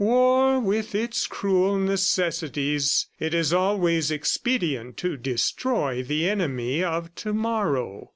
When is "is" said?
3.35-3.53